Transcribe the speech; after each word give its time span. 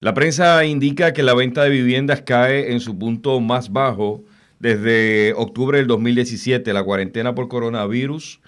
La 0.00 0.12
prensa 0.12 0.62
indica 0.66 1.14
que 1.14 1.22
la 1.22 1.32
venta 1.32 1.64
de 1.64 1.70
viviendas 1.70 2.20
cae 2.20 2.72
en 2.72 2.80
su 2.80 2.98
punto 2.98 3.40
más 3.40 3.72
bajo 3.72 4.22
desde 4.58 5.32
octubre 5.32 5.78
del 5.78 5.86
2017. 5.86 6.70
La 6.74 6.84
cuarentena 6.84 7.34
por 7.34 7.48
coronavirus 7.48 8.40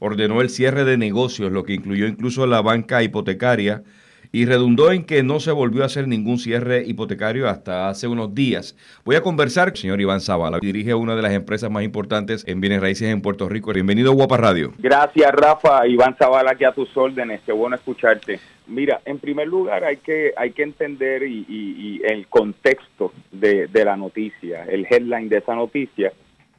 ordenó 0.00 0.40
el 0.40 0.50
cierre 0.50 0.84
de 0.84 0.98
negocios, 0.98 1.52
lo 1.52 1.62
que 1.62 1.74
incluyó 1.74 2.08
incluso 2.08 2.44
la 2.48 2.60
banca 2.60 3.04
hipotecaria 3.04 3.84
y 4.32 4.44
redundó 4.46 4.92
en 4.92 5.04
que 5.04 5.22
no 5.22 5.40
se 5.40 5.52
volvió 5.52 5.82
a 5.82 5.86
hacer 5.86 6.08
ningún 6.08 6.38
cierre 6.38 6.84
hipotecario 6.86 7.48
hasta 7.48 7.88
hace 7.88 8.06
unos 8.06 8.34
días. 8.34 8.76
Voy 9.04 9.16
a 9.16 9.20
conversar 9.20 9.68
con 9.68 9.76
el 9.76 9.80
señor 9.80 10.00
Iván 10.00 10.20
Zavala, 10.20 10.58
dirige 10.60 10.94
una 10.94 11.16
de 11.16 11.22
las 11.22 11.32
empresas 11.32 11.70
más 11.70 11.82
importantes 11.82 12.44
en 12.46 12.60
bienes 12.60 12.80
raíces 12.80 13.08
en 13.08 13.22
Puerto 13.22 13.48
Rico. 13.48 13.72
Bienvenido 13.72 14.12
a 14.12 14.14
Guapa 14.14 14.36
Radio. 14.36 14.72
Gracias, 14.78 15.32
Rafa. 15.32 15.86
Iván 15.86 16.16
Zavala, 16.16 16.52
aquí 16.52 16.64
a 16.64 16.72
tus 16.72 16.94
órdenes. 16.96 17.40
Qué 17.44 17.52
bueno 17.52 17.76
escucharte. 17.76 18.40
Mira, 18.66 19.00
en 19.04 19.18
primer 19.18 19.46
lugar 19.46 19.84
hay 19.84 19.98
que 19.98 20.32
hay 20.36 20.50
que 20.50 20.64
entender 20.64 21.22
y, 21.22 22.00
el 22.04 22.26
contexto 22.26 23.12
de 23.30 23.84
la 23.84 23.96
noticia, 23.96 24.64
el 24.64 24.86
headline 24.90 25.28
de 25.28 25.38
esa 25.38 25.54
noticia 25.54 26.12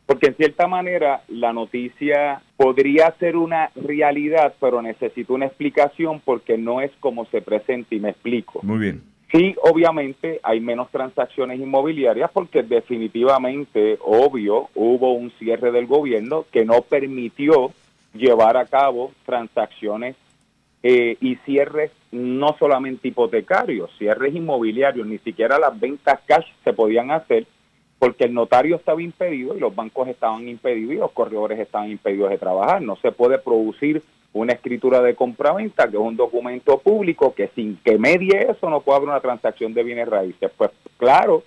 porque 0.08 0.28
en 0.28 0.36
cierta 0.36 0.68
manera 0.68 1.22
la 1.28 1.54
noticia 1.54 2.42
podría 2.56 3.14
ser 3.20 3.36
una 3.36 3.70
realidad, 3.76 4.56
pero 4.60 4.82
necesito 4.82 5.34
una 5.34 5.46
explicación 5.46 6.22
porque 6.24 6.58
no 6.58 6.82
es 6.82 6.92
como 7.02 7.26
se 7.26 7.42
presenta 7.42 7.94
y 7.94 8.00
me 8.00 8.12
explico. 8.12 8.62
Muy 8.64 8.80
bien. 8.80 9.04
Sí, 9.32 9.54
obviamente 9.62 10.40
hay 10.42 10.62
menos 10.62 10.90
transacciones 10.90 11.60
inmobiliarias 11.60 12.32
porque 12.32 12.64
definitivamente, 12.64 14.00
obvio, 14.02 14.70
hubo 14.74 15.12
un 15.12 15.30
cierre 15.32 15.72
del 15.74 15.86
gobierno 15.86 16.46
que 16.50 16.64
no 16.64 16.82
permitió 16.84 17.72
llevar 18.14 18.56
a 18.56 18.66
cabo 18.66 19.12
transacciones 19.26 20.16
eh, 20.82 21.18
y 21.20 21.36
cierres 21.38 21.92
no 22.14 22.56
solamente 22.58 23.10
hipotecarios, 23.10 23.92
cierres 23.98 24.34
inmobiliarios, 24.34 25.06
ni 25.06 25.18
siquiera 25.18 25.60
las 25.60 25.78
ventas 25.78 26.22
cash 26.26 26.48
se 26.64 26.72
podían 26.72 27.12
hacer 27.12 27.46
porque 28.00 28.26
el 28.26 28.34
notario 28.34 28.76
estaba 28.76 29.02
impedido 29.02 29.56
y 29.56 29.60
los 29.60 29.76
bancos 29.76 30.08
estaban 30.08 30.48
impedidos 30.48 30.94
y 30.94 30.98
los 30.98 31.12
corredores 31.12 31.60
estaban 31.60 31.90
impedidos 31.90 32.30
de 32.30 32.38
trabajar. 32.38 32.82
No 32.82 32.96
se 32.98 33.12
puede 33.12 33.40
producir 33.40 34.04
una 34.34 34.54
escritura 34.54 35.02
de 35.02 35.16
compraventa, 35.16 35.90
que 35.90 35.98
es 35.98 36.02
un 36.02 36.16
documento 36.16 36.78
público, 36.80 37.34
que 37.34 37.50
sin 37.56 37.78
que 37.78 37.98
medie 37.98 38.52
eso 38.52 38.70
no 38.70 38.82
puede 38.82 38.98
haber 38.98 39.10
una 39.10 39.20
transacción 39.20 39.74
de 39.74 39.84
bienes 39.84 40.08
raíces. 40.08 40.52
Pues 40.56 40.72
claro 40.98 41.44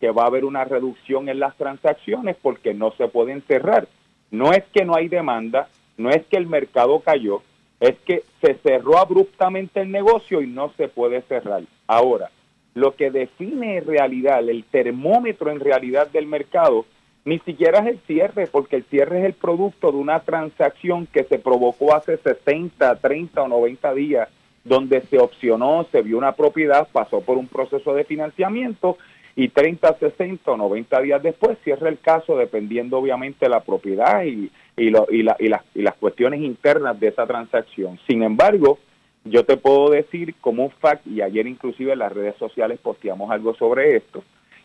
que 0.00 0.10
va 0.10 0.22
a 0.22 0.26
haber 0.28 0.44
una 0.44 0.64
reducción 0.64 1.28
en 1.28 1.38
las 1.38 1.56
transacciones 1.56 2.36
porque 2.40 2.72
no 2.72 2.92
se 2.92 3.08
pueden 3.08 3.42
cerrar. 3.42 3.86
No 4.30 4.52
es 4.52 4.64
que 4.72 4.84
no 4.84 4.96
hay 4.96 5.08
demanda, 5.08 5.68
no 5.98 6.08
es 6.08 6.24
que 6.26 6.38
el 6.38 6.46
mercado 6.46 7.00
cayó, 7.00 7.42
es 7.78 7.98
que 8.06 8.22
se 8.40 8.54
cerró 8.62 8.98
abruptamente 8.98 9.80
el 9.80 9.90
negocio 9.90 10.40
y 10.40 10.46
no 10.46 10.72
se 10.76 10.88
puede 10.88 11.20
cerrar. 11.22 11.62
Ahora, 11.86 12.30
lo 12.74 12.94
que 12.94 13.10
define 13.10 13.78
en 13.78 13.86
realidad, 13.86 14.48
el 14.48 14.64
termómetro 14.64 15.50
en 15.50 15.60
realidad 15.60 16.08
del 16.08 16.26
mercado, 16.26 16.86
ni 17.24 17.38
siquiera 17.40 17.80
es 17.80 17.86
el 17.86 17.98
cierre, 18.06 18.46
porque 18.46 18.76
el 18.76 18.84
cierre 18.84 19.20
es 19.20 19.24
el 19.26 19.34
producto 19.34 19.92
de 19.92 19.98
una 19.98 20.20
transacción 20.20 21.06
que 21.06 21.24
se 21.24 21.38
provocó 21.38 21.94
hace 21.94 22.16
60, 22.16 22.96
30 22.96 23.42
o 23.42 23.48
90 23.48 23.94
días, 23.94 24.28
donde 24.64 25.00
se 25.02 25.18
opcionó, 25.18 25.86
se 25.90 26.02
vio 26.02 26.18
una 26.18 26.32
propiedad, 26.32 26.88
pasó 26.90 27.20
por 27.20 27.38
un 27.38 27.46
proceso 27.46 27.94
de 27.94 28.04
financiamiento 28.04 28.96
y 29.36 29.48
30, 29.48 29.98
60 29.98 30.50
o 30.50 30.56
90 30.56 31.00
días 31.00 31.22
después 31.22 31.58
cierra 31.64 31.88
el 31.88 31.98
caso, 31.98 32.36
dependiendo 32.36 32.98
obviamente 32.98 33.48
la 33.48 33.60
propiedad 33.60 34.22
y, 34.24 34.50
lo, 34.76 35.06
y, 35.10 35.22
la, 35.22 35.36
y 35.38 35.82
las 35.82 35.94
cuestiones 35.96 36.40
internas 36.40 36.98
de 36.98 37.08
esa 37.08 37.26
transacción. 37.26 37.98
Sin 38.06 38.22
embargo, 38.22 38.78
yo 39.24 39.44
te 39.44 39.56
puedo 39.56 39.90
decir 39.90 40.34
como 40.40 40.64
un 40.64 40.70
fact, 40.70 41.06
y 41.06 41.20
ayer 41.20 41.46
inclusive 41.46 41.92
en 41.92 41.98
las 41.98 42.12
redes 42.12 42.36
sociales 42.36 42.78
posteamos 42.82 43.30
algo 43.30 43.54
sobre 43.54 43.96
esto, 43.96 44.22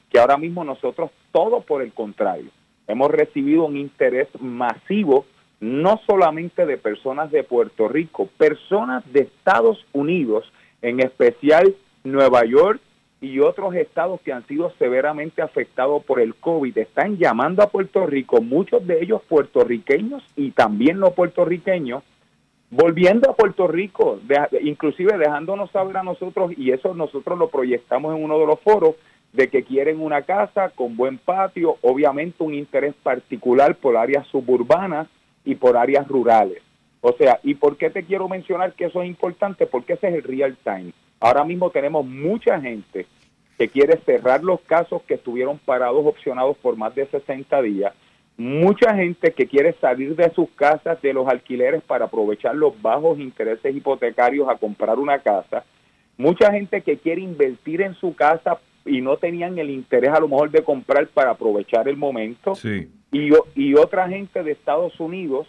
que 0.09 0.20
ahora 0.20 0.38
mismo 0.38 0.64
nosotros, 0.64 1.12
todo 1.31 1.62
por 1.62 1.81
el 1.81 1.92
contrario, 1.94 2.50
hemos 2.88 3.12
recibido 3.12 3.66
un 3.66 3.78
interés 3.78 4.28
masivo, 4.39 5.25
no 5.59 6.00
solamente 6.06 6.66
de 6.66 6.78
personas 6.78 7.31
de 7.31 7.44
Puerto 7.44 7.88
Rico, 7.88 8.28
personas 8.38 9.03
de 9.12 9.22
Estados 9.22 9.85
Unidos, 9.94 10.52
en 10.81 11.00
especial 11.00 11.75
Nueva 12.03 12.46
York 12.46 12.79
y 13.22 13.40
otros 13.40 13.74
estados 13.74 14.22
que 14.22 14.34
han 14.34 14.46
sido 14.47 14.72
severamente 14.78 15.41
afectados 15.41 16.03
por 16.03 16.19
el 16.19 16.35
COVID, 16.35 16.78
están 16.78 17.18
llamando 17.18 17.63
a 17.63 17.69
Puerto 17.69 18.06
Rico, 18.06 18.41
muchos 18.41 18.85
de 18.85 19.02
ellos 19.02 19.22
puertorriqueños 19.28 20.24
y 20.35 20.52
también 20.52 21.00
no 21.00 21.12
puertorriqueños, 21.12 22.03
volviendo 22.70 23.30
a 23.30 23.36
Puerto 23.36 23.68
Rico, 23.68 24.20
inclusive 24.62 25.18
dejándonos 25.18 25.72
saber 25.72 25.98
a 25.98 26.03
nosotros, 26.03 26.52
y 26.58 26.72
eso 26.72 26.94
nosotros 26.94 27.38
lo 27.38 27.50
proyectamos 27.50 28.16
en 28.16 28.24
uno 28.24 28.40
de 28.40 28.46
los 28.46 28.59
foros, 28.59 28.96
de 29.34 29.50
que 29.50 29.64
quieren 29.64 30.00
una 30.00 30.22
casa 30.22 30.70
con 30.70 30.96
buen 30.96 31.18
patio, 31.18 31.78
obviamente 31.81 32.42
un 32.44 32.53
interés 32.53 32.94
particular 33.03 33.76
por 33.76 33.98
áreas 33.98 34.26
suburbanas 34.28 35.08
y 35.44 35.56
por 35.56 35.76
áreas 35.76 36.08
rurales. 36.08 36.62
O 37.02 37.12
sea, 37.14 37.40
¿y 37.44 37.56
por 37.56 37.78
qué 37.78 37.90
te 37.90 38.03
quiero 38.03 38.30
mencionar 38.30 38.74
que 38.74 38.86
eso 38.86 39.02
es 39.02 39.09
importante? 39.09 39.68
Porque 39.68 39.94
ese 39.94 40.08
es 40.08 40.16
el 40.16 40.24
real 40.24 40.58
time. 40.64 40.94
Ahora 41.20 41.44
mismo 41.44 41.70
tenemos 41.70 42.06
mucha 42.06 42.59
gente 42.62 43.06
que 43.58 43.68
quiere 43.68 43.97
cerrar 44.06 44.44
los 44.44 44.62
casos 44.62 45.02
que 45.03 45.16
estuvieron 45.16 45.59
parados, 45.59 46.06
opcionados 46.06 46.58
por 46.58 46.78
más 46.78 46.96
de 46.96 47.06
60 47.06 47.62
días 47.62 47.94
mucha 48.38 48.94
gente 48.96 49.31
que 49.31 49.47
quiere 49.47 49.73
salir 49.79 50.16
de 50.16 50.29
sus 50.31 50.50
casas, 50.51 51.01
de 51.01 51.13
los 51.13 51.28
alquileres 51.28 51.81
para 51.84 52.06
aprovechar 52.06 52.56
los 52.56 52.79
bajos 52.81 53.19
intereses 53.19 53.75
hipotecarios 53.75 54.50
a 54.50 54.56
comprar 54.56 55.00
una 55.00 55.19
casa, 55.19 55.63
mucha 56.18 56.51
gente 56.51 56.81
que 56.81 56.97
quiere 56.97 57.22
invertir 57.22 57.81
en 57.81 57.94
su 57.96 58.13
casa 58.13 58.59
y 58.85 59.01
no 59.01 59.18
tenían 59.18 59.57
el 59.57 59.69
interés 59.69 60.12
a 60.12 60.19
lo 60.19 60.28
mejor 60.28 60.51
de 60.51 60.63
comprar 60.63 61.07
para 61.07 61.31
aprovechar 61.31 61.88
el 61.88 61.97
momento, 61.97 62.53
y, 63.12 63.29
y 63.56 63.73
otra 63.75 64.07
gente 64.09 64.44
de 64.44 64.52
Estados 64.52 65.00
Unidos 65.00 65.47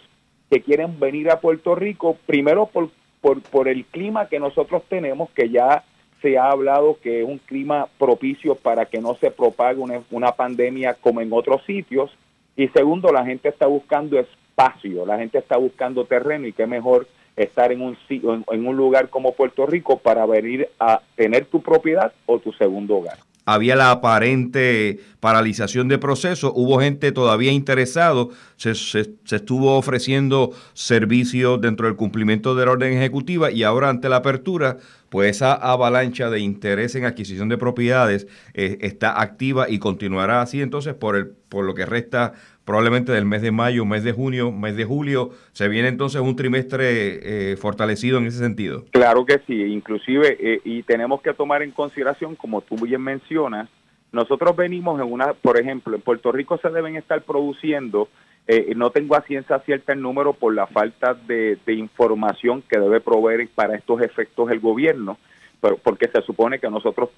que 0.49 0.61
quieren 0.61 0.99
venir 0.99 1.29
a 1.29 1.41
Puerto 1.41 1.75
Rico, 1.75 2.17
primero 2.25 2.67
por, 2.67 2.89
por, 3.21 3.41
por 3.41 3.67
el 3.67 3.85
clima 3.85 4.27
que 4.27 4.39
nosotros 4.39 4.83
tenemos, 4.87 5.29
que 5.31 5.49
ya 5.49 5.83
se 6.21 6.37
ha 6.37 6.49
hablado 6.49 6.97
que 7.01 7.21
es 7.21 7.27
un 7.27 7.37
clima 7.37 7.87
propicio 7.99 8.55
para 8.55 8.85
que 8.85 8.99
no 8.99 9.15
se 9.15 9.29
propague 9.29 9.79
una, 9.79 10.01
una 10.09 10.31
pandemia 10.31 10.95
como 10.95 11.21
en 11.21 11.31
otros 11.31 11.63
sitios, 11.65 12.11
y 12.57 12.67
segundo, 12.69 13.13
la 13.13 13.23
gente 13.23 13.49
está 13.49 13.67
buscando 13.67 14.19
espacio, 14.19 15.05
la 15.05 15.19
gente 15.19 15.37
está 15.37 15.57
buscando 15.57 16.05
terreno 16.05 16.47
y 16.47 16.53
qué 16.53 16.65
mejor 16.65 17.07
estar 17.35 17.71
en 17.71 17.81
un, 17.81 17.95
en 18.09 18.67
un 18.67 18.75
lugar 18.75 19.09
como 19.09 19.33
Puerto 19.33 19.67
Rico 19.67 19.99
para 19.99 20.25
venir 20.25 20.67
a 20.79 20.99
tener 21.15 21.45
tu 21.45 21.61
propiedad 21.61 22.11
o 22.25 22.39
tu 22.39 22.51
segundo 22.53 22.97
hogar. 22.97 23.19
Había 23.45 23.77
la 23.77 23.91
aparente 23.91 24.99
paralización 25.21 25.87
de 25.87 25.99
proceso, 25.99 26.51
hubo 26.53 26.79
gente 26.79 27.13
todavía 27.13 27.51
interesado, 27.51 28.31
se, 28.57 28.75
se, 28.75 29.07
estuvo 29.31 29.77
ofreciendo 29.77 30.51
servicios 30.73 31.61
dentro 31.61 31.85
del 31.85 31.95
cumplimiento 31.95 32.55
de 32.55 32.65
la 32.65 32.71
orden 32.71 32.97
ejecutiva 32.97 33.49
y 33.51 33.63
ahora 33.63 33.89
ante 33.89 34.09
la 34.09 34.17
apertura, 34.17 34.77
pues 35.09 35.37
esa 35.37 35.53
avalancha 35.53 36.29
de 36.29 36.39
interés 36.39 36.95
en 36.95 37.05
adquisición 37.05 37.49
de 37.49 37.57
propiedades 37.57 38.27
eh, 38.53 38.77
está 38.81 39.21
activa 39.21 39.69
y 39.69 39.79
continuará 39.79 40.41
así 40.41 40.61
entonces 40.61 40.93
por, 40.93 41.15
el, 41.15 41.27
por 41.49 41.65
lo 41.65 41.73
que 41.73 41.85
resta 41.85 42.33
probablemente 42.65 43.13
del 43.13 43.25
mes 43.25 43.41
de 43.41 43.51
mayo, 43.51 43.85
mes 43.85 44.03
de 44.03 44.11
junio, 44.11 44.51
mes 44.51 44.75
de 44.75 44.83
julio, 44.83 45.29
se 45.53 45.69
viene 45.69 45.87
entonces 45.87 46.19
un 46.19 46.35
trimestre 46.35 47.51
eh, 47.51 47.55
fortalecido 47.55 48.17
en 48.17 48.25
ese 48.25 48.39
sentido. 48.39 48.83
Claro 48.91 49.25
que 49.25 49.39
sí, 49.47 49.53
inclusive, 49.53 50.35
eh, 50.37 50.59
y 50.65 50.83
tenemos 50.83 51.21
que 51.21 51.33
tomar 51.33 51.61
en 51.61 51.71
consideración, 51.71 52.35
como 52.35 52.59
tú 52.59 52.75
bien 52.75 53.01
mencionas, 53.01 53.69
nosotros 54.11 54.53
venimos 54.57 54.99
en 54.99 55.11
una, 55.11 55.33
por 55.33 55.57
ejemplo, 55.57 55.95
en 55.95 56.01
Puerto 56.01 56.31
Rico 56.33 56.59
se 56.61 56.69
deben 56.69 56.97
estar 56.97 57.21
produciendo, 57.21 58.09
eh, 58.47 58.73
no 58.75 58.91
tengo 58.91 59.15
a 59.15 59.21
ciencia 59.21 59.59
cierta 59.59 59.91
el 59.91 60.01
número 60.01 60.31
por 60.31 60.53
la 60.53 60.67
falta 60.67 61.13
de, 61.13 61.57
información 61.67 62.61
que 62.61 62.79
debe 62.79 63.01
proveer 63.01 63.47
para 63.53 63.75
estos 63.75 64.01
efectos 64.01 64.49
el 64.51 64.61
gobierno, 64.61 65.17
pero 65.59 65.77
porque 65.77 66.07
se 66.07 66.21
supone 66.21 66.59
que 66.59 66.69
nosotros 66.69 67.09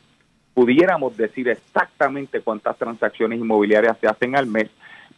pudiéramos 0.56 1.16
decir 1.16 1.48
exactamente 1.48 2.42
cuántas 2.42 2.78
transacciones 2.78 3.40
inmobiliarias 3.40 3.98
se 4.00 4.08
hacen 4.08 4.36
al 4.36 4.48
mes, 4.48 4.70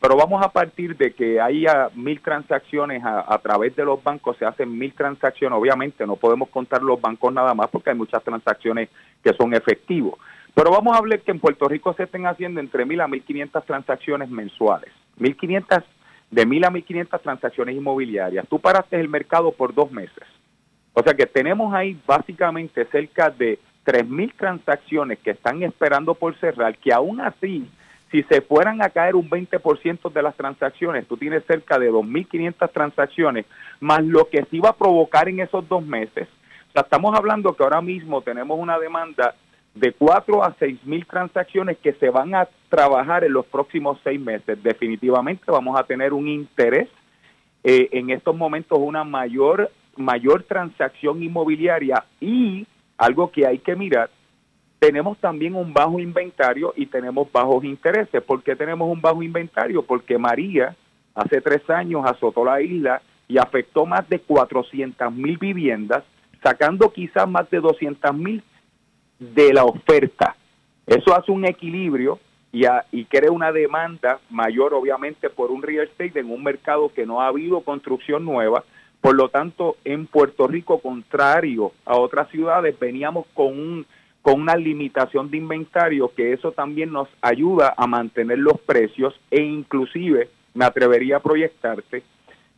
pero 0.01 0.18
vamos 0.18 0.44
a 0.44 0.50
partir 0.50 0.97
de 0.97 1.13
que 1.13 1.39
haya 1.39 1.89
mil 1.95 2.19
transacciones 2.21 3.03
a, 3.06 3.38
través 3.38 3.75
de 3.75 3.86
los 3.86 4.03
bancos, 4.03 4.36
se 4.36 4.45
hacen 4.45 4.77
mil 4.77 4.94
transacciones, 4.94 5.57
obviamente 5.57 6.06
no 6.06 6.15
podemos 6.18 6.50
contar 6.50 6.81
los 6.81 7.00
bancos 7.00 7.31
nada 7.31 7.53
más 7.53 7.69
porque 7.69 7.91
hay 7.91 7.95
muchas 7.95 8.24
transacciones 8.24 8.89
que 9.24 9.31
son 9.33 9.53
efectivos. 9.53 10.15
Pero 10.53 10.71
vamos 10.71 10.94
a 10.94 10.97
hablar 10.97 11.21
que 11.21 11.31
en 11.31 11.39
Puerto 11.39 11.69
Rico 11.69 11.94
se 11.94 12.03
estén 12.03 12.25
haciendo 12.25 12.59
entre 12.59 12.83
mil 12.86 13.00
a 13.00 13.07
mil 13.07 13.24
quinientas 13.24 13.65
transacciones 13.65 14.30
mensuales. 14.30 14.91
Mil 15.18 15.38
quinientas, 15.38 15.83
de 16.31 16.45
mil 16.45 16.63
a 16.66 16.72
mil 16.72 16.83
quinientas 16.83 17.22
transacciones 17.22 17.75
inmobiliarias. 17.75 18.48
Tú 18.48 18.60
paraste 18.60 19.00
el 19.00 19.10
mercado 19.10 19.51
por 19.51 19.74
dos 19.74 19.92
meses. 19.92 20.24
O 20.94 21.04
sea 21.04 21.13
que 21.13 21.25
tenemos 21.25 21.74
ahí 21.74 22.00
básicamente 22.07 22.86
cerca 22.86 23.30
de 23.30 23.60
tres 23.83 24.07
mil 24.07 24.33
transacciones 24.33 25.19
que 25.19 25.31
están 25.31 25.62
esperando 25.63 26.16
por 26.16 26.36
cerrar, 26.39 26.78
que 26.78 26.94
aún 26.94 27.22
así 27.22 27.69
si 28.12 28.24
se 28.24 28.42
fueran 28.42 28.81
a 28.83 28.89
caer 28.89 29.16
un 29.16 29.30
20% 29.30 30.12
de 30.12 30.22
las 30.22 30.36
transacciones, 30.36 31.07
tú 31.07 31.16
tienes 31.16 31.45
cerca 31.45 31.80
de 31.80 31.89
2.500 31.89 32.72
transacciones, 32.72 33.45
más 33.80 34.04
lo 34.04 34.27
que 34.27 34.44
se 34.44 34.57
iba 34.57 34.69
a 34.69 34.75
provocar 34.75 35.30
en 35.30 35.39
esos 35.39 35.68
dos 35.68 35.86
meses. 35.86 36.27
O 36.69 36.72
sea, 36.74 36.81
estamos 36.81 37.18
hablando 37.18 37.54
que 37.54 37.63
ahora 37.63 37.81
mismo 37.81 38.22
tenemos 38.22 38.60
una 38.60 38.77
demanda 38.77 39.34
de 39.73 39.94
4 39.94 40.44
a 40.44 40.56
6 40.59 40.85
mil 40.85 41.06
transacciones 41.06 41.77
que 41.77 41.94
se 41.94 42.09
van 42.09 42.35
a 42.35 42.47
trabajar 42.69 43.23
en 43.23 43.33
los 43.33 43.45
próximos 43.45 44.00
seis 44.03 44.19
meses. 44.19 44.62
Definitivamente 44.62 45.44
vamos 45.47 45.79
a 45.79 45.83
tener 45.83 46.13
un 46.13 46.27
interés 46.27 46.89
eh, 47.63 47.89
en 47.91 48.09
estos 48.09 48.35
momentos, 48.35 48.79
una 48.79 49.03
mayor, 49.03 49.71
mayor 49.95 50.44
transacción 50.44 51.23
inmobiliaria 51.23 52.03
y 52.19 52.65
algo 52.97 53.31
que 53.31 53.47
hay 53.47 53.59
que 53.59 53.75
mirar, 53.75 54.09
tenemos 54.81 55.19
también 55.19 55.56
un 55.56 55.74
bajo 55.74 56.00
inventario 56.00 56.74
y 56.75 56.88
tenemos 56.88 57.31
bajos 57.31 57.63
intereses. 57.63 58.21
¿Por 58.24 58.41
qué 58.41 58.56
tenemos 58.56 58.89
un 58.91 59.00
bajo 59.00 59.21
inventario? 59.21 59.83
Porque 59.83 60.17
María 60.17 60.75
hace 61.13 61.39
tres 61.39 61.69
años 61.69 62.03
azotó 62.03 62.44
la 62.44 62.62
isla 62.62 63.00
y 63.27 63.38
afectó 63.38 63.85
más 63.85 64.09
de 64.09 64.19
400 64.19 65.13
mil 65.13 65.38
viviendas, 65.38 66.03
sacando 66.41 66.91
quizás 66.91 67.29
más 67.29 67.47
de 67.51 67.59
200 67.59 68.15
mil 68.15 68.44
de 69.21 69.53
la 69.53 69.63
oferta. 69.65 70.35
Eso 70.88 71.15
hace 71.15 71.31
un 71.31 71.45
equilibrio 71.45 72.19
y, 72.51 72.63
y 72.91 73.06
crea 73.06 73.31
una 73.31 73.51
demanda 73.51 74.19
mayor, 74.29 74.73
obviamente, 74.73 75.29
por 75.29 75.51
un 75.51 75.62
real 75.62 75.88
estate 75.88 76.19
en 76.19 76.31
un 76.31 76.44
mercado 76.44 76.91
que 76.94 77.06
no 77.06 77.21
ha 77.21 77.27
habido 77.27 77.62
construcción 77.62 78.25
nueva. 78.25 78.63
Por 79.00 79.15
lo 79.15 79.29
tanto, 79.29 79.77
en 79.85 80.07
Puerto 80.07 80.47
Rico, 80.47 80.79
contrario 80.79 81.71
a 81.85 81.97
otras 81.97 82.29
ciudades, 82.29 82.77
veníamos 82.79 83.25
con 83.33 83.47
un 83.47 83.85
con 84.21 84.39
una 84.39 84.56
limitación 84.56 85.31
de 85.31 85.38
inventario 85.38 86.12
que 86.15 86.31
eso 86.31 86.51
también 86.51 86.91
nos 86.91 87.07
ayuda 87.24 87.74
a 87.75 87.88
mantener 87.88 88.38
los 88.38 88.59
precios 88.59 89.19
e 89.31 89.41
inclusive 89.41 90.29
me 90.53 90.63
atrevería 90.63 91.17
a 91.17 91.21
proyectarte 91.21 92.03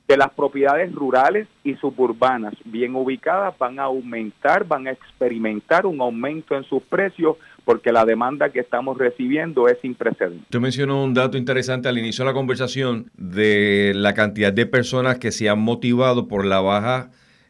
que 0.07 0.17
las 0.17 0.31
propiedades 0.31 0.93
rurales 0.93 1.47
y 1.63 1.75
suburbanas 1.75 2.53
bien 2.65 2.95
ubicadas 2.95 3.57
van 3.57 3.79
a 3.79 3.83
aumentar, 3.83 4.67
van 4.67 4.87
a 4.87 4.91
experimentar 4.91 5.85
un 5.85 6.01
aumento 6.01 6.55
en 6.55 6.63
sus 6.65 6.83
precios 6.83 7.37
porque 7.63 7.93
la 7.93 8.03
demanda 8.03 8.49
que 8.49 8.59
estamos 8.59 8.97
recibiendo 8.97 9.67
es 9.69 9.77
sin 9.81 9.95
precedentes. 9.95 10.59
Mencionó 10.59 11.03
un 11.03 11.13
dato 11.13 11.37
interesante 11.37 11.87
al 11.87 11.97
inicio 11.97 12.25
de 12.25 12.31
la 12.31 12.35
conversación 12.35 13.09
de 13.15 13.93
la 13.95 14.13
cantidad 14.13 14.51
de 14.51 14.65
personas 14.65 15.19
que 15.19 15.31
se 15.31 15.47
han 15.47 15.59
motivado 15.59 16.27
por 16.27 16.45
la 16.45 16.59
baja 16.59 17.09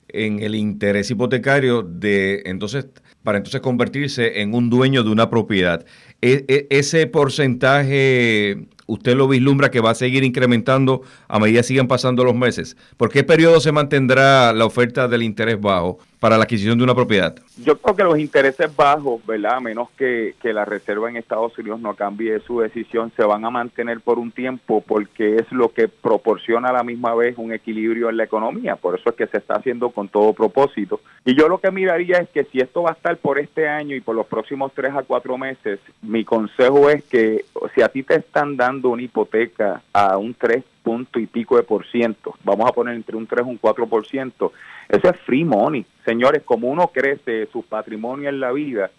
en 0.10 0.40
el 0.40 0.54
interés 0.54 1.10
hipotecario 1.10 1.82
de 1.82 2.44
entonces 2.46 2.88
para 3.24 3.38
entonces 3.38 3.62
convertirse 3.62 4.42
en 4.42 4.54
un 4.54 4.70
dueño 4.70 5.04
de 5.04 5.10
una 5.10 5.30
propiedad. 5.30 5.86
E, 6.22 6.46
e, 6.48 6.68
ese 6.70 7.08
porcentaje 7.08 8.68
usted 8.88 9.16
lo 9.16 9.28
vislumbra 9.28 9.72
que 9.72 9.80
va 9.80 9.92
a 9.92 9.96
seguir 9.96 10.24
incrementando 10.24 11.02
a 11.28 11.40
medida 11.40 11.60
que 11.60 11.64
sigan 11.64 11.88
pasando 11.88 12.24
los 12.24 12.36
meses? 12.36 12.78
¿Por 12.98 13.10
qué 13.10 13.24
periodo 13.24 13.60
se 13.60 13.72
mantendrá 13.72 14.54
la 14.54 14.66
oferta 14.66 15.08
del 15.08 15.24
interés 15.24 15.60
bajo 15.60 16.00
para 16.24 16.38
la 16.38 16.46
adquisición 16.46 16.78
de 16.78 16.86
una 16.86 16.96
propiedad? 16.96 17.36
Yo 17.66 17.78
creo 17.78 17.96
que 17.98 18.04
los 18.06 18.18
intereses 18.18 18.74
bajos, 18.74 19.20
¿verdad? 19.26 19.56
A 19.56 19.60
menos 19.60 19.90
que, 19.98 20.36
que 20.42 20.54
la 20.54 20.64
Reserva 20.64 21.10
en 21.10 21.18
Estados 21.18 21.58
Unidos 21.58 21.82
no 21.82 21.96
cambie 21.96 22.40
su 22.40 22.62
decisión, 22.62 23.12
se 23.18 23.26
van 23.26 23.44
a 23.44 23.50
mantener 23.50 24.00
por 24.00 24.18
un 24.20 24.32
tiempo 24.32 24.82
porque 24.88 25.36
es 25.36 25.52
lo 25.52 25.74
que 25.74 25.90
proporciona 25.90 26.70
a 26.70 26.72
la 26.72 26.84
misma 26.86 27.14
vez 27.14 27.36
un 27.38 27.52
equilibrio 27.52 28.10
en 28.10 28.16
la 28.16 28.24
economía. 28.24 28.78
Por 28.78 28.98
eso 28.98 29.10
es 29.10 29.16
que 29.18 29.28
se 29.28 29.40
está 29.40 29.56
haciendo 29.56 29.90
con 29.90 30.08
todo 30.08 30.32
propósito. 30.32 31.02
Y 31.26 31.36
yo 31.36 31.50
lo 31.50 31.58
que 31.58 31.72
miraría 31.72 32.20
es 32.20 32.30
que 32.30 32.46
si 32.46 32.60
esto 32.60 32.84
va 32.84 32.92
a 32.92 32.94
estar 32.94 33.18
por 33.18 33.38
este 33.38 33.68
año 33.68 33.94
y 33.94 34.00
por 34.00 34.16
los 34.16 34.26
próximos 34.26 34.72
tres 34.74 34.94
a 34.96 35.04
cuatro 35.04 35.38
meses, 35.38 35.82
mi 36.02 36.24
consejo 36.24 36.90
es 36.90 37.04
que 37.04 37.44
si 37.76 37.82
a 37.82 37.90
ti 37.90 38.02
te 38.02 38.16
están 38.16 38.56
dando 38.56 38.92
una 38.92 39.02
hipoteca 39.02 39.82
a 39.92 40.18
un 40.18 40.34
3 40.34 40.64
punto 40.84 41.20
y 41.20 41.26
pico 41.26 41.58
de 41.58 41.64
por 41.64 41.88
ciento, 41.88 42.36
vamos 42.44 42.70
a 42.70 42.74
poner 42.74 42.96
entre 42.96 43.16
un 43.16 43.26
3 43.26 43.46
y 43.46 43.50
un 43.50 43.58
4 43.58 43.88
por 43.88 44.06
ciento, 44.06 44.52
eso 44.90 45.10
es 45.10 45.20
free 45.22 45.46
money. 45.46 45.86
Señores, 46.06 46.44
como 46.44 46.68
uno 46.68 46.88
crece 46.88 47.48
su 47.52 47.64
patrimonio 47.64 48.30
en 48.30 48.40
la 48.40 48.52
vida, 48.52 48.92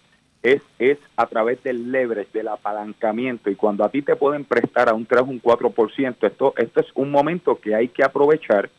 es, 0.42 0.62
es 0.78 0.98
a 1.16 1.26
través 1.26 1.62
del 1.62 1.90
leverage, 1.92 2.31
del 2.32 2.48
apalancamiento. 2.48 3.50
Y 3.50 3.54
cuando 3.54 3.84
a 3.84 3.90
ti 3.90 4.02
te 4.02 4.16
pueden 4.16 4.44
prestar 4.44 4.88
a 4.88 4.94
un 4.94 5.06
3 5.06 5.22
o 5.22 5.26
un 5.26 5.38
4 5.38 5.70
por 5.70 5.92
ciento, 5.92 6.26
esto, 6.26 6.54
esto 6.56 6.81
es 6.81 6.86
un 6.94 7.10
momento 7.10 7.58
que 7.60 7.75
hay 7.75 7.88
que 7.88 8.04
aprovechar 8.04 8.70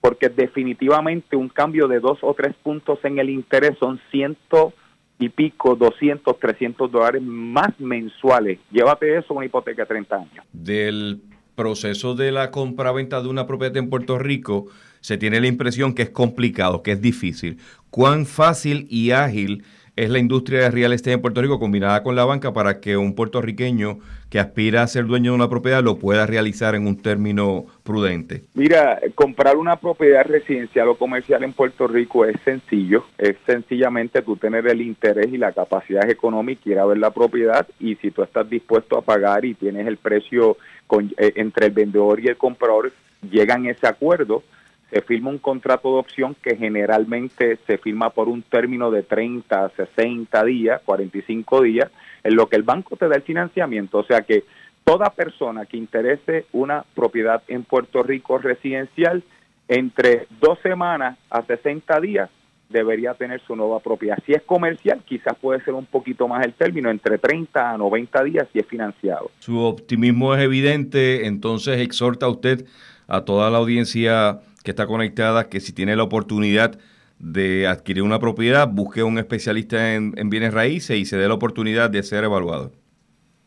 porque 0.00 0.28
definitivamente 0.28 1.36
un 1.36 1.48
cambio 1.48 1.86
de 1.86 2.00
dos 2.00 2.18
o 2.22 2.32
tres 2.34 2.54
puntos 2.62 2.98
en 3.04 3.18
el 3.18 3.28
interés 3.28 3.76
son 3.78 4.00
ciento 4.10 4.72
y 5.18 5.28
pico, 5.28 5.76
200, 5.76 6.38
300 6.38 6.90
dólares 6.90 7.20
más 7.22 7.78
mensuales. 7.78 8.58
Llévate 8.70 9.18
eso, 9.18 9.34
una 9.34 9.44
hipoteca 9.44 9.82
de 9.82 9.86
30 9.86 10.16
años. 10.16 10.44
Del 10.50 11.20
proceso 11.60 12.14
de 12.14 12.32
la 12.32 12.50
compra-venta 12.50 13.20
de 13.20 13.28
una 13.28 13.46
propiedad 13.46 13.76
en 13.76 13.90
Puerto 13.90 14.18
Rico, 14.18 14.68
se 15.02 15.18
tiene 15.18 15.42
la 15.42 15.46
impresión 15.46 15.92
que 15.92 16.00
es 16.00 16.08
complicado, 16.08 16.82
que 16.82 16.92
es 16.92 17.02
difícil. 17.02 17.58
¿Cuán 17.90 18.24
fácil 18.24 18.86
y 18.88 19.10
ágil 19.10 19.62
es 20.00 20.08
la 20.08 20.18
industria 20.18 20.60
de 20.60 20.70
real 20.70 20.94
estate 20.94 21.12
en 21.12 21.20
Puerto 21.20 21.42
Rico 21.42 21.58
combinada 21.58 22.02
con 22.02 22.16
la 22.16 22.24
banca 22.24 22.54
para 22.54 22.80
que 22.80 22.96
un 22.96 23.14
puertorriqueño 23.14 23.98
que 24.30 24.38
aspira 24.38 24.82
a 24.82 24.86
ser 24.86 25.04
dueño 25.04 25.32
de 25.32 25.34
una 25.34 25.50
propiedad 25.50 25.84
lo 25.84 25.98
pueda 25.98 26.26
realizar 26.26 26.74
en 26.74 26.86
un 26.86 27.02
término 27.02 27.66
prudente? 27.82 28.44
Mira, 28.54 28.98
comprar 29.14 29.58
una 29.58 29.76
propiedad 29.76 30.24
residencial 30.24 30.88
o 30.88 30.96
comercial 30.96 31.44
en 31.44 31.52
Puerto 31.52 31.86
Rico 31.86 32.24
es 32.24 32.40
sencillo, 32.46 33.04
es 33.18 33.36
sencillamente 33.44 34.22
tú 34.22 34.38
tener 34.38 34.66
el 34.68 34.80
interés 34.80 35.26
y 35.30 35.36
la 35.36 35.52
capacidad 35.52 36.08
económica, 36.08 36.70
ir 36.70 36.78
a 36.78 36.86
ver 36.86 36.96
la 36.96 37.10
propiedad 37.10 37.68
y 37.78 37.96
si 37.96 38.10
tú 38.10 38.22
estás 38.22 38.48
dispuesto 38.48 38.96
a 38.96 39.02
pagar 39.02 39.44
y 39.44 39.52
tienes 39.52 39.86
el 39.86 39.98
precio 39.98 40.56
eh, 41.18 41.32
entre 41.36 41.66
el 41.66 41.72
vendedor 41.72 42.20
y 42.20 42.28
el 42.28 42.38
comprador, 42.38 42.90
llegan 43.30 43.66
ese 43.66 43.86
acuerdo 43.86 44.42
se 44.90 45.02
firma 45.02 45.30
un 45.30 45.38
contrato 45.38 45.92
de 45.92 46.00
opción 46.00 46.36
que 46.42 46.56
generalmente 46.56 47.58
se 47.66 47.78
firma 47.78 48.10
por 48.10 48.28
un 48.28 48.42
término 48.42 48.90
de 48.90 49.02
30, 49.02 49.70
60 49.76 50.44
días, 50.44 50.82
45 50.84 51.62
días, 51.62 51.90
en 52.24 52.34
lo 52.34 52.48
que 52.48 52.56
el 52.56 52.64
banco 52.64 52.96
te 52.96 53.08
da 53.08 53.16
el 53.16 53.22
financiamiento. 53.22 53.98
O 53.98 54.04
sea 54.04 54.22
que 54.22 54.44
toda 54.84 55.10
persona 55.10 55.66
que 55.66 55.76
interese 55.76 56.46
una 56.52 56.84
propiedad 56.94 57.42
en 57.48 57.62
Puerto 57.62 58.02
Rico 58.02 58.38
residencial, 58.38 59.22
entre 59.68 60.26
dos 60.40 60.58
semanas 60.62 61.16
a 61.30 61.42
60 61.42 62.00
días 62.00 62.30
debería 62.68 63.14
tener 63.14 63.40
su 63.46 63.54
nueva 63.54 63.80
propiedad. 63.80 64.18
Si 64.26 64.32
es 64.32 64.42
comercial, 64.42 65.02
quizás 65.04 65.36
puede 65.40 65.62
ser 65.64 65.74
un 65.74 65.86
poquito 65.86 66.26
más 66.26 66.44
el 66.44 66.54
término, 66.54 66.90
entre 66.90 67.18
30 67.18 67.72
a 67.72 67.76
90 67.76 68.24
días 68.24 68.48
si 68.52 68.58
es 68.58 68.66
financiado. 68.66 69.30
Su 69.40 69.58
optimismo 69.60 70.34
es 70.34 70.42
evidente, 70.42 71.26
entonces 71.26 71.80
exhorta 71.80 72.26
a 72.26 72.30
usted 72.30 72.64
a 73.08 73.24
toda 73.24 73.50
la 73.50 73.58
audiencia 73.58 74.40
que 74.62 74.70
está 74.70 74.86
conectada, 74.86 75.48
que 75.48 75.60
si 75.60 75.72
tiene 75.72 75.96
la 75.96 76.02
oportunidad 76.02 76.78
de 77.18 77.66
adquirir 77.66 78.02
una 78.02 78.18
propiedad, 78.18 78.68
busque 78.68 79.02
un 79.02 79.18
especialista 79.18 79.94
en, 79.94 80.12
bienes 80.30 80.54
raíces 80.54 80.98
y 80.98 81.04
se 81.04 81.16
dé 81.16 81.28
la 81.28 81.34
oportunidad 81.34 81.90
de 81.90 82.02
ser 82.02 82.24
evaluado. 82.24 82.72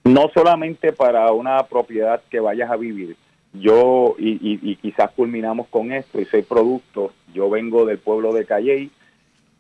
No 0.04 0.30
solamente 0.34 0.92
para 0.92 1.32
una 1.32 1.64
propiedad 1.64 2.22
que 2.30 2.40
vayas 2.40 2.70
a 2.70 2.76
vivir. 2.76 3.16
Yo, 3.54 4.16
y, 4.18 4.76
quizás 4.78 5.12
culminamos 5.12 5.68
con 5.68 5.92
esto, 5.92 6.20
y 6.20 6.26
soy 6.26 6.42
producto, 6.42 7.14
yo 7.34 7.50
vengo 7.50 7.86
del 7.86 8.00
pueblo 8.00 8.34
de 8.34 8.46
Calley, 8.46 8.92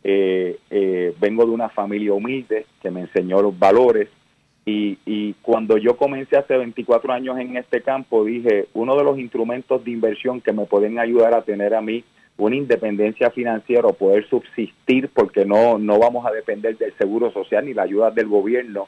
eh, 0.03 0.57
eh, 0.69 1.15
vengo 1.19 1.45
de 1.45 1.51
una 1.51 1.69
familia 1.69 2.13
humilde 2.13 2.65
que 2.81 2.91
me 2.91 3.01
enseñó 3.01 3.41
los 3.41 3.57
valores, 3.57 4.09
y, 4.65 4.97
y, 5.05 5.33
cuando 5.41 5.77
yo 5.77 5.97
comencé 5.97 6.37
hace 6.37 6.55
24 6.55 7.11
años 7.11 7.37
en 7.37 7.57
este 7.57 7.81
campo, 7.81 8.23
dije, 8.23 8.67
uno 8.73 8.95
de 8.95 9.03
los 9.03 9.19
instrumentos 9.19 9.83
de 9.83 9.91
inversión 9.91 10.39
que 10.39 10.53
me 10.53 10.65
pueden 10.65 10.99
ayudar 10.99 11.33
a 11.33 11.41
tener 11.41 11.75
a 11.75 11.81
mí 11.81 12.03
una 12.37 12.55
independencia 12.55 13.29
financiera 13.29 13.87
o 13.87 13.93
poder 13.93 14.27
subsistir, 14.29 15.09
porque 15.09 15.45
no, 15.45 15.77
no 15.77 15.99
vamos 15.99 16.25
a 16.25 16.31
depender 16.31 16.77
del 16.77 16.93
seguro 16.97 17.31
social 17.31 17.65
ni 17.65 17.73
la 17.73 17.83
ayuda 17.83 18.09
del 18.11 18.27
gobierno, 18.27 18.87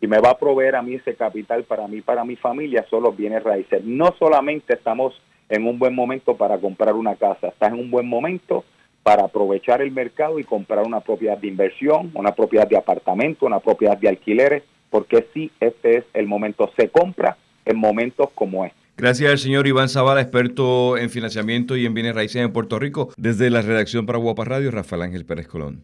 y 0.00 0.06
me 0.06 0.20
va 0.20 0.30
a 0.30 0.38
proveer 0.38 0.76
a 0.76 0.82
mí 0.82 0.94
ese 0.94 1.14
capital 1.14 1.64
para 1.64 1.88
mí, 1.88 2.02
para 2.02 2.24
mi 2.24 2.36
familia, 2.36 2.86
son 2.88 3.02
los 3.02 3.16
bienes 3.16 3.42
raíces. 3.42 3.82
No 3.84 4.14
solamente 4.18 4.74
estamos 4.74 5.20
en 5.48 5.66
un 5.66 5.78
buen 5.78 5.94
momento 5.94 6.36
para 6.36 6.58
comprar 6.58 6.94
una 6.94 7.16
casa, 7.16 7.48
estás 7.48 7.72
en 7.72 7.80
un 7.80 7.90
buen 7.90 8.08
momento 8.08 8.64
para 9.02 9.24
aprovechar 9.24 9.82
el 9.82 9.92
mercado 9.92 10.38
y 10.38 10.44
comprar 10.44 10.84
una 10.84 11.00
propiedad 11.00 11.38
de 11.38 11.46
inversión, 11.46 12.10
una 12.14 12.32
propiedad 12.32 12.68
de 12.68 12.76
apartamento, 12.76 13.46
una 13.46 13.60
propiedad 13.60 13.96
de 13.96 14.08
alquileres 14.08 14.62
porque 14.90 15.26
sí, 15.34 15.50
este 15.60 15.98
es 15.98 16.04
el 16.14 16.26
momento. 16.26 16.70
Se 16.78 16.88
compra 16.88 17.36
en 17.64 17.78
momentos 17.78 18.28
como 18.34 18.64
este. 18.64 18.76
Gracias 18.98 19.30
al 19.30 19.38
señor 19.38 19.66
Iván 19.66 19.90
Zavala, 19.90 20.22
experto 20.22 20.96
en 20.96 21.10
financiamiento 21.10 21.76
y 21.76 21.84
en 21.84 21.92
bienes 21.92 22.14
raíces 22.14 22.40
en 22.42 22.52
Puerto 22.52 22.78
Rico. 22.78 23.12
Desde 23.18 23.50
la 23.50 23.60
redacción 23.60 24.06
para 24.06 24.18
Guapa 24.18 24.46
Radio, 24.46 24.70
Rafael 24.70 25.02
Ángel 25.02 25.26
Pérez 25.26 25.46
Colón. 25.48 25.74